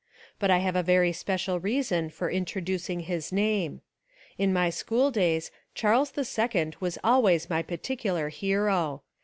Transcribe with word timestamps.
But 0.39 0.49
I 0.49 0.57
have 0.57 0.75
a 0.75 1.11
special 1.11 1.59
reason 1.59 2.09
for 2.09 2.31
Introducing 2.31 3.01
his 3.01 3.31
name. 3.31 3.81
In 4.35 4.51
my 4.51 4.71
schooldays 4.71 5.51
Charles 5.75 6.11
II 6.17 6.71
was 6.79 6.97
always 7.03 7.51
my 7.51 7.61
particular 7.61 8.29
hero. 8.29 9.03